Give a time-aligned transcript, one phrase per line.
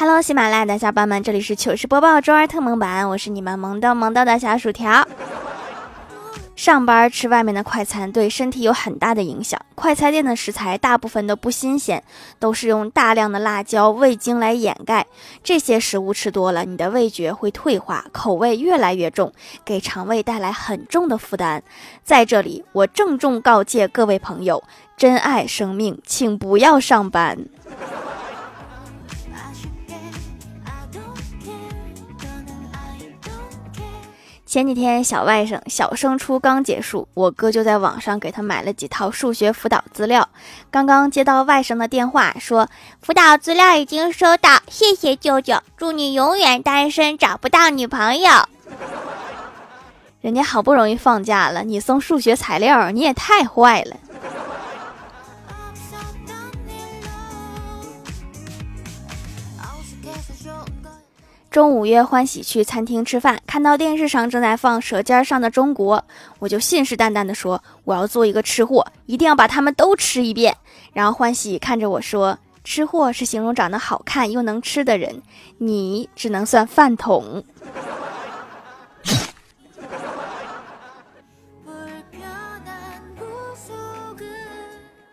[0.00, 5.06] Hello，喜马拉雅的小伙伴们，这里是糗事播报周二特萌版，我是你们萌逗萌逗的小薯条。
[6.56, 12.02] 上班吃外面的快餐对身体有很大的影响，快餐店的食材大部分都不新鲜，
[12.38, 15.06] 都是用大量的辣椒、味精来掩盖。
[15.44, 19.30] 这些食物吃多了，你的味觉会退化，口味越来越重，
[19.66, 21.62] 给肠胃带来很重的负担。
[22.02, 24.64] 在这里，我郑重告诫各位朋友，
[24.96, 27.36] 珍爱生命，请不要上班。
[34.50, 40.28] 前几天小外甥小升初刚结束，我哥就在网上给他买了几套数学辅导资料。
[40.72, 42.68] 刚刚接到外甥的电话，说
[43.00, 48.28] 辅导资料已经收到，谢谢舅舅，祝你永远单身，找不到女朋友。
[50.20, 53.94] 人家好不容易放假了，你送数学材料，你也太坏了。
[61.50, 65.98] 中午约欢喜去餐厅吃饭，看到电视上正在放《舌尖上的中国》，
[66.38, 70.56] 我就信誓旦旦地说：“我要做一个吃货，一定要把他们都吃一遍。”
[70.94, 75.22] 然后欢喜看着我说：“吃货是形容长得好看又能吃的人，
[75.58, 77.42] 你只能算饭桶。”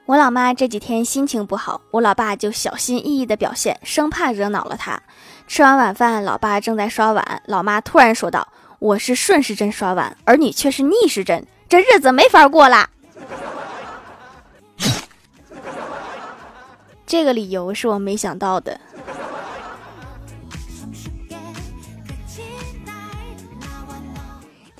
[0.07, 4.97] 我老妈这几天心情不好，我老爸就小心翼翼的表现，生怕惹恼了她。
[5.49, 8.47] 吃完晚饭，老爸正在刷碗，老妈突然说道
[8.79, 12.89] ：“我是顺时针刷碗，而你却是逆时针，这日子没法过啦。
[17.05, 18.79] ”这个理由是我没想到的。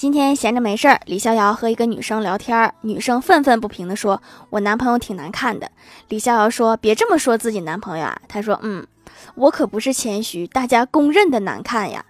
[0.08, 5.70] 今天闲着没事儿，李逍遥和一个女生聊天，女生愤愤不平地说：“我男朋友挺难看的。”
[6.08, 8.88] 李逍遥说：“别这么说自己男朋友啊。”他说：“嗯，
[9.36, 12.06] 我可不是谦虚，大家公认的难看呀。”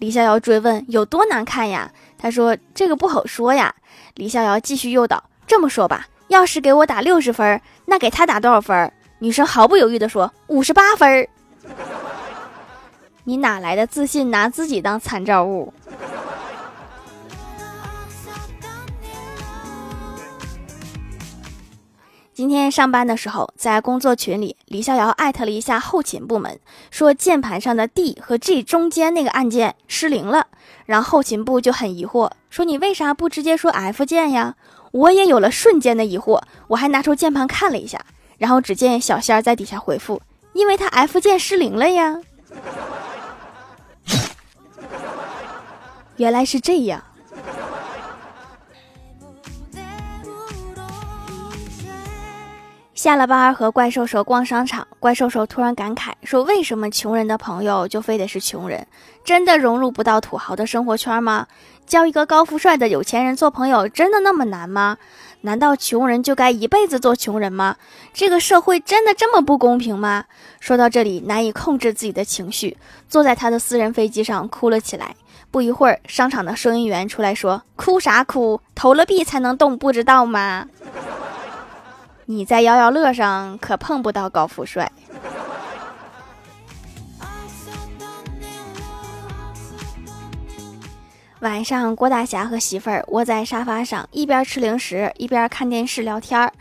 [0.00, 3.74] 李逍遥追问：“有多难看呀？”他说：“这个不好说呀。”
[4.16, 8.90] 李逍遥继续诱导：“这么说吧，要是给我打六十分，那给他打多少分？”
[9.20, 11.28] 女生毫不犹豫地说：“五十八分。”
[13.24, 15.74] 你哪来的自信，拿自己当参照物？
[22.42, 26.58] 今天上班的时候，在工作群里，李逍遥艾特了一下后勤部门，
[26.90, 30.48] 说键盘上的 D 和 G 中间那个按键失灵了。
[30.84, 34.56] 然后后勤部就很疑惑，说你为啥不直接说 F 键呀？
[34.90, 38.04] 我也有了瞬间的疑惑，我还拿出键盘看了一下，
[38.38, 40.20] 然后只见小仙儿在底下回复，
[40.52, 42.18] 因为他 F 键失灵了呀。
[46.16, 47.04] 原来是这样。
[53.02, 58.86] 下了班和怪兽兽逛商场，怪兽兽突然感慨说：“为什么穷人的朋友就非得是穷人？
[59.24, 61.48] 真的融入不到土豪的生活圈吗？
[61.84, 64.98] 交一个高富帅的有钱人做朋友真的那么难吗？
[65.40, 67.74] 难道穷人就该一辈子做穷人吗？
[68.14, 70.26] 这个社会真的这么不公平吗？”
[70.60, 72.76] 说到这里，难以控制自己的情绪，
[73.08, 75.16] 坐在他的私人飞机上哭了起来。
[75.50, 78.60] 不一会儿，商场的收银员出来说：“哭啥哭？
[78.76, 80.68] 投了币才能动，不知道吗？”
[82.26, 84.90] 你在摇摇乐上可碰不到高富帅。
[91.40, 96.52] 晚上，郭大侠和媳妇儿窝在沙发上，一边吃零食一边看电视聊天儿。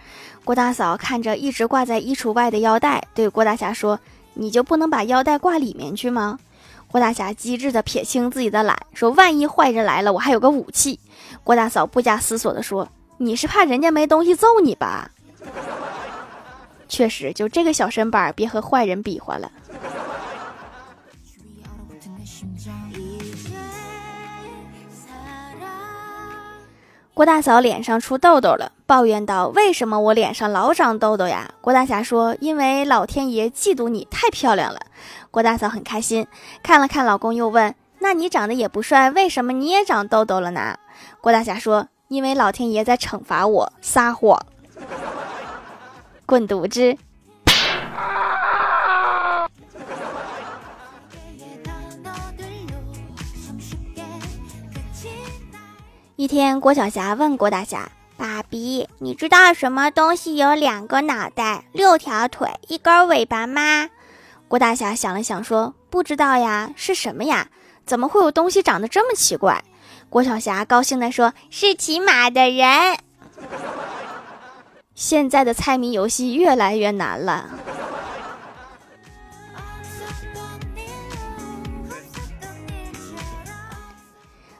[0.43, 3.99] 郭大嫂看着一直挂在衣橱外的腰带，对郭大侠说
[4.33, 6.39] ：“你就不能把腰带挂里面去吗？”
[6.89, 10.99] 郭大侠机智的撇清自己的懒，说：“万一坏人来了，我还有个武器。”
[11.45, 12.89] 郭大嫂不加思索的说
[13.19, 15.11] ：“你是怕人家没东西揍你吧？”
[16.87, 19.51] 确实，就这个小身板，别和坏人比划了。
[27.13, 34.79] 郭大嫂脸上出痘痘了，抱怨道：“为什么我脸上老长痘痘呀？”郭大侠说：“因为老天爷嫉妒你太漂亮了。”
[35.29, 36.25] 郭大嫂很开心，
[36.63, 40.77] 看了看老公，又问：“那你长得也不帅，为什么你也长痘痘了呢？”
[41.21, 44.39] 郭大侠说：“因为老天爷在惩罚我撒谎。”
[46.31, 46.97] 滚犊子！
[56.15, 63.89] 一天，郭晓霞问郭大侠：“爸比，你知道什么东西有两个脑袋、六条腿、一根尾巴吗？”
[64.47, 67.49] 郭大侠想了想，说：“不知道呀，是什么呀？
[67.85, 69.61] 怎么会有东西长得这么奇怪？”
[70.09, 72.97] 郭晓霞高兴地说：“是骑马的人。”
[75.01, 77.49] 现在的猜谜游戏越来越难了。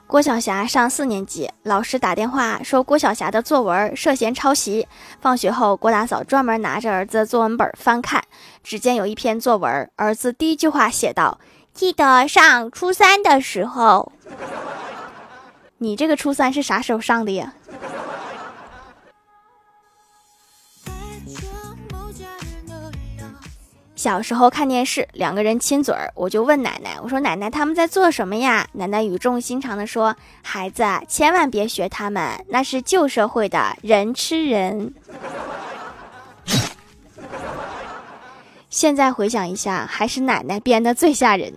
[0.08, 4.88] 郭晓霞上四年级老师打电话说郭晓霞的作文涉嫌抄袭
[5.20, 8.20] 放学后郭大嫂专门拿着儿子的作文本翻看
[8.64, 11.38] 只见有一篇作文儿子第一句话写道
[11.72, 14.10] 记得上初三的时候。
[15.78, 17.54] 你这个初三是啥时候上的呀？
[24.02, 34.92] 小时候看电视，两个人亲嘴儿，我就问奶奶：“我说奶奶他们在做什么呀？”奶奶语重心长地说：“孩子，千万别学他们，那是旧社会的人吃人。”
[38.68, 41.52] 现在回想一下，还是奶奶编的最吓人。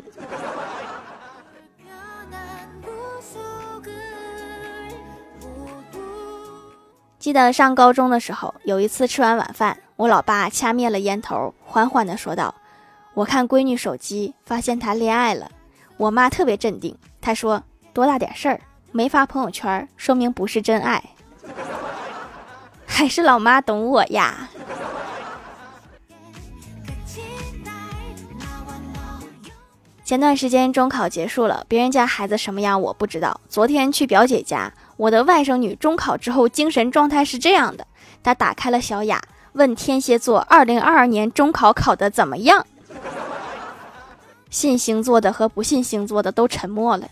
[7.18, 9.75] 记得上高中的时候，有一次吃完晚饭。
[9.97, 12.53] 我老爸掐灭了烟头，缓缓地说道
[13.15, 15.50] ：“我看闺女手机，发现她恋爱了。”
[15.95, 17.63] 我妈特别镇定，她说
[17.94, 18.59] ：“多大点事儿，
[18.92, 21.01] 没发朋友圈，说明不是真爱。
[22.86, 24.50] ”还是老妈懂我呀。
[30.03, 33.39] 前段时间中考结束了，别人家孩子什么样我不知道。
[33.48, 37.88] 昨天去表姐家，我的外甥女中考之后精神状态是这样的：
[38.21, 39.21] 她打开了小雅。
[39.56, 42.68] 问天蝎座二零二二年中考考的怎么样？
[44.50, 47.07] 信星座的和不信星座的都沉默了。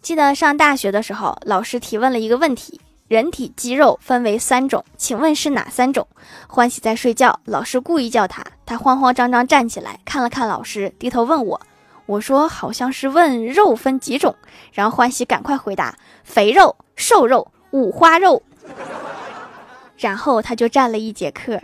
[0.00, 6.06] 记得上大学的时候，老师提问了一个问题：人体肌肉分为三种，请问是哪三种？
[6.46, 11.60] 欢喜在睡觉，老师故意叫他，他慌慌张张站起来，看了看老师，低头问我。
[12.06, 14.34] 我说好像是问肉分几种，
[14.72, 18.40] 然后欢喜赶快回答：肥肉、瘦肉、五花肉。
[19.96, 21.60] 然后他就站了一节课。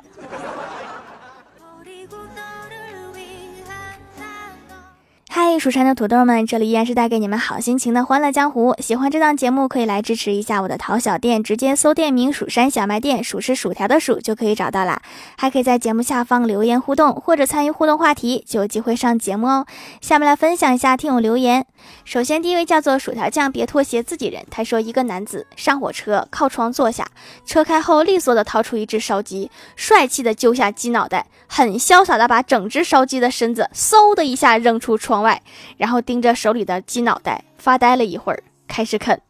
[5.50, 8.74] 嗨，蜀山的土豆们，这里依然是带给你们好心情的欢乐江湖。
[8.80, 15.00] 喜欢这档节目，可以来支持一下我的淘小店，直接搜店名“蜀山小卖店”，数是薯条的数就可以找到啦。
[15.38, 19.64] 还可以在节目下方留言互动，或者参与互动话题，就有机会上节目哦。
[20.02, 21.64] 下面来分享一下听友留言。
[22.04, 24.44] 首先，第一位叫做薯条酱，别拖鞋，自己人。
[24.50, 27.06] 他说，一个男子上火车，靠窗坐下，
[27.46, 35.38] 车开后利索的掏出一只烧鸡，帅气的揪下鸡脑袋，很潇洒的把整只烧鸡的身子嗖的一下扔出窗外。
[35.76, 39.20] 然后盯着手里的鸡脑袋发呆了一会儿，开始啃。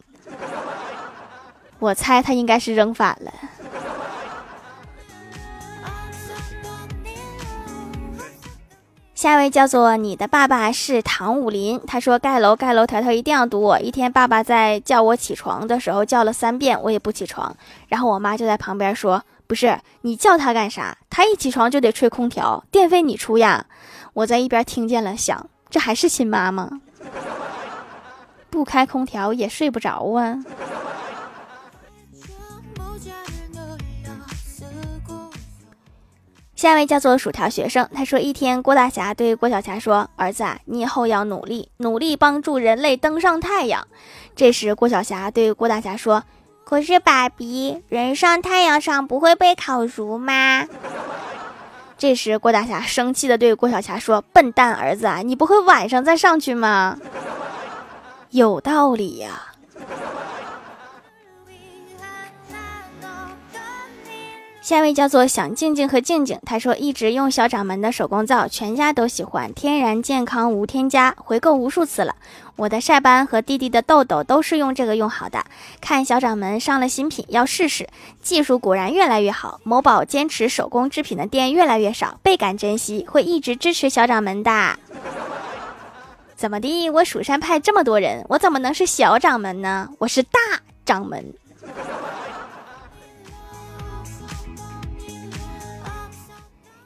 [1.78, 3.32] 我猜他应该是扔反了。
[9.14, 13.80] 下一位叫做你的爸爸是唐武林，他说盖楼盖楼，条条一定要堵我。
[13.80, 17.56] 一天，爸爸在叫我起床的时候叫了三遍，我也不起床。
[17.88, 20.96] 然后我妈就在旁边说：“不是你叫他干啥？
[21.10, 23.66] 他一起床就得吹空调，电费你出呀。”
[24.14, 25.48] 我在一边听见了，想。
[25.70, 26.80] 这还是亲妈吗？
[28.50, 30.38] 不开空调也睡不着啊。
[36.56, 43.86] 下一位叫做薯条学生，他说：一天，郭大侠对郭小霞说：“儿子，你以后要努力，努力帮助人类登上太阳。”
[44.34, 46.24] 这时，郭小霞对郭大侠说
[46.64, 50.66] ：“可是，爸比，人上太阳上不会被烤熟吗？”
[51.98, 56.96] 这时，郭大侠生气的对郭小霞说：“笨蛋儿子啊，你不会晚上再上去吗？”
[58.30, 59.52] 有道理呀。
[64.68, 72.14] 下一位叫做想静静和静静，他说一直用小掌门的手工皂，全家都喜欢，天然健康无添加，回购无数次了。
[72.56, 75.42] 我的晒斑和弟弟的痘痘都是用这个用好的。
[75.80, 77.88] 看小掌门上了新品，要试试，
[78.20, 79.58] 技术果然越来越好。
[79.64, 84.78] 某宝坚持手工制品的店越来越少，倍感珍惜，会一直支持小掌门的。
[86.36, 86.90] 怎么的？
[86.90, 89.88] 我蜀山派这么多人，我怎么能是小掌门呢？
[90.00, 90.38] 我是大
[90.84, 91.32] 掌门。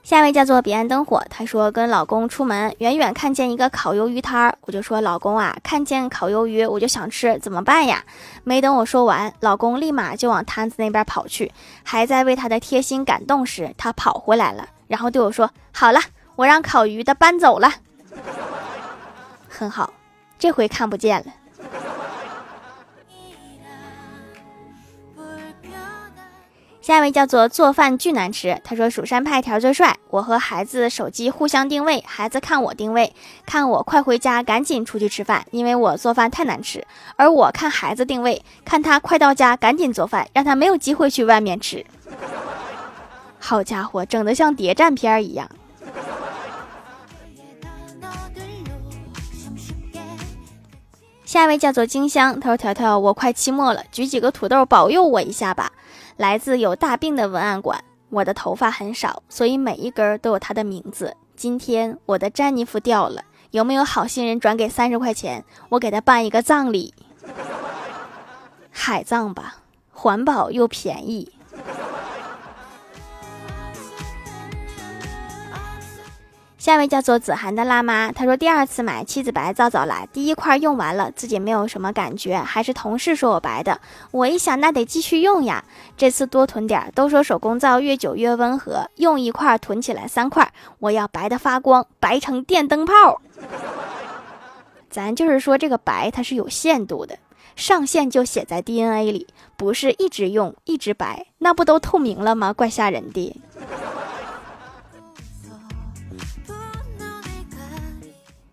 [0.03, 8.05] 下一位叫做彼岸灯火，她说跟老公出门，远远看见一个烤鱿鱼摊儿，我就说老公啊，看见烤鱿鱼我就想吃，怎么办呀？
[8.43, 11.53] 没等我说完，老公立马就往摊子那边跑去，
[11.85, 16.01] 还在为他的贴心感动时，他跑回来了，然后对我说：“好了，
[16.35, 17.73] 我让烤鱼的搬走了。”
[19.49, 19.93] 很好，
[20.37, 21.27] 这回看不见了。
[26.83, 33.15] 下一位叫做做饭巨难吃，他说蜀山派条最帅，我和孩子手机互相定位，孩子看我定位，
[33.47, 36.85] 看我快回家赶紧出去吃饭，因为我做饭太难吃。
[37.15, 41.87] 而我看孩子定位，看他快到家赶紧做饭，让他没有机会去外面吃。
[43.39, 45.49] 好家伙，整的像谍战片一样。
[51.25, 55.71] 下一位叫做金香，他说条条，我快期末了，举几个土豆保佑我一下吧。
[56.17, 61.17] 来自有大病的文案馆，我的头发很少，所以每一根都有他的名字。
[61.35, 66.95] 今天我的詹妮弗掉了，有没有好心人转给三十块钱，我给他办一个葬礼？
[68.71, 69.57] 海葬吧，
[69.91, 71.33] 环保又便宜。
[76.63, 83.81] 下一位叫做子涵的辣妈，她说第二次买七子白皂皂来，第一块用完了，自己没有什么感觉，还是同事说我白的。
[84.13, 85.65] 我一想，那得继续用呀，
[85.97, 86.93] 这次多囤点。
[86.95, 93.21] 都说手工皂越久越温和，用一块囤起来三块，我要白的发光，白成电灯泡。
[94.89, 97.19] 咱就是说这个白它是有限度的，
[97.57, 99.27] 上限就写在 DNA 里，
[99.57, 102.53] 不是一直用一直白，那不都透明了吗？
[102.53, 103.37] 怪吓人的。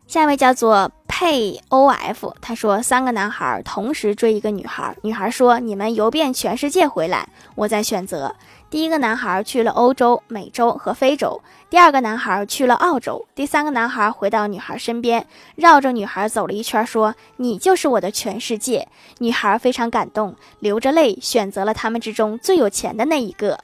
[0.10, 8.36] 下一位叫做佩 O F，他说三个男孩同时追一个女孩，女孩说你们游遍全世界回来，我再选择。
[8.72, 11.40] 第一个男孩去了欧洲、美洲和非洲，
[11.70, 18.88] 第二个男孩去了澳洲，第三个男孩回到女孩身边，绕着女孩走了一圈，说你就是我的全世界。
[19.20, 23.60] 女孩非常感动，流着泪选择了他们之中最有钱的那一个。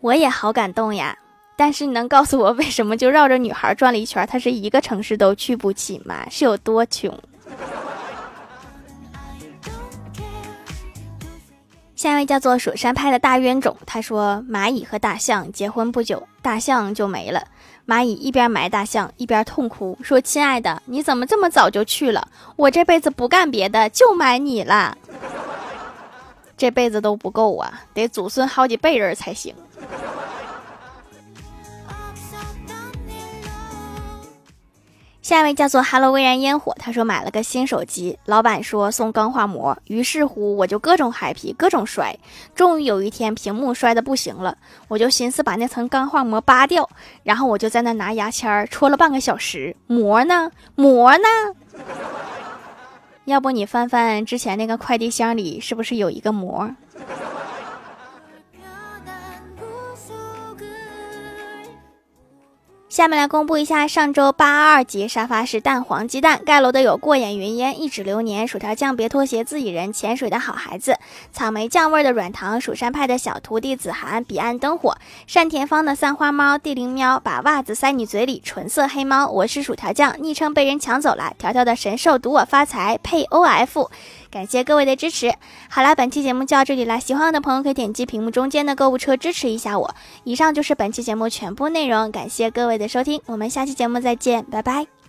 [0.00, 1.16] 我也好感动呀。
[1.56, 6.26] 但是你能告诉我为什么就绕着女孩转了一圈，他是一个城市都去不起吗？
[6.30, 7.16] 是有多穷？
[11.94, 17.44] 下一位叫做蜀山派的大冤种，他说蚂蚁和大象结婚不久，大象就没了。
[17.86, 22.26] 蚂蚁一边埋大象，一边痛哭，说：“亲爱的，你怎么这么早就去了？
[22.56, 24.96] 我这辈子不干别的，就埋你了。
[26.56, 29.54] 这辈子都不够啊，得祖孙好几辈人才行。”
[35.32, 42.14] 下一位叫做 “Hello 微燃烟火”，他说买了个新手机，老板说送钢化膜，于是乎我就各种 happy，各种摔，
[42.54, 44.58] 终于有一天屏幕摔的不行了，
[44.88, 46.86] 我就寻思把那层钢化膜扒掉，
[47.22, 50.50] 然后我就在那拿牙签戳了半个小时，膜呢？
[50.74, 51.82] 膜呢？
[53.24, 56.70] 要不你翻翻之前那个快递箱里，是不是有一个膜？
[63.02, 70.96] 下面来公布一下上周八二级沙发是蛋黄鸡蛋盖楼的有过眼云烟、一指流年、薯条酱、别拖鞋、自己人、潜水的好孩子、
[71.32, 74.96] 草莓酱味的软糖、蜀山派的小徒弟子涵、彼岸灯火、
[75.34, 83.90] 单田芳的三花猫、地灵喵、把袜子塞你嘴里、纯色黑猫、我是薯条酱，昵称被人抢走了，条条的神兽赌我发财配 O F。
[84.32, 85.32] 感谢各位的支持。
[85.68, 89.94] 好啦，本期节目就到这里啦，喜欢我的朋友可以点击屏幕中间的购物车支持一下我。
[90.24, 95.01] 以上就是本期节目全部内容，感谢各位的收听，我们下期节目再见，拜拜。